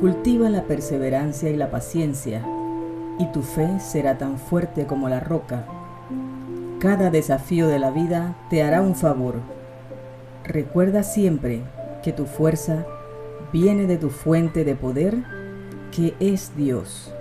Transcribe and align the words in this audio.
Cultiva 0.00 0.48
la 0.48 0.64
perseverancia 0.64 1.50
y 1.50 1.56
la 1.56 1.70
paciencia, 1.70 2.42
y 3.18 3.26
tu 3.32 3.42
fe 3.42 3.80
será 3.80 4.16
tan 4.16 4.38
fuerte 4.38 4.86
como 4.86 5.08
la 5.08 5.20
roca. 5.20 5.66
Cada 6.78 7.10
desafío 7.10 7.68
de 7.68 7.78
la 7.78 7.90
vida 7.90 8.34
te 8.48 8.62
hará 8.62 8.80
un 8.80 8.94
favor. 8.94 9.36
Recuerda 10.44 11.02
siempre 11.02 11.60
que 12.02 12.12
tu 12.12 12.24
fuerza 12.24 12.86
viene 13.52 13.86
de 13.86 13.98
tu 13.98 14.08
fuente 14.08 14.64
de 14.64 14.74
poder, 14.74 15.18
que 15.92 16.14
es 16.20 16.56
Dios. 16.56 17.12